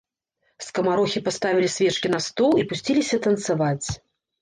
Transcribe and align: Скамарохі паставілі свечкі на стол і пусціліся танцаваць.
Скамарохі 0.67 1.23
паставілі 1.27 1.69
свечкі 1.75 2.07
на 2.17 2.25
стол 2.31 2.51
і 2.65 2.69
пусціліся 2.75 3.25
танцаваць. 3.31 3.87